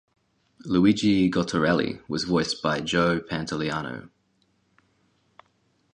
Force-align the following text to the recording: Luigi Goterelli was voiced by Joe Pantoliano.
Luigi 0.65 1.29
Goterelli 1.29 2.01
was 2.09 2.23
voiced 2.23 2.63
by 2.63 2.79
Joe 2.81 3.19
Pantoliano. 3.19 4.09